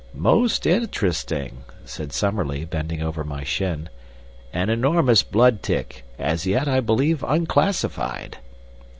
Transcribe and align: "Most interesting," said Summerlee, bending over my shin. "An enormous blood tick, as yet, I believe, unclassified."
"Most 0.15 0.65
interesting," 0.65 1.57
said 1.85 2.11
Summerlee, 2.11 2.65
bending 2.65 3.03
over 3.03 3.23
my 3.23 3.43
shin. 3.43 3.87
"An 4.51 4.71
enormous 4.71 5.21
blood 5.21 5.61
tick, 5.61 6.03
as 6.17 6.47
yet, 6.47 6.67
I 6.67 6.79
believe, 6.79 7.21
unclassified." 7.23 8.39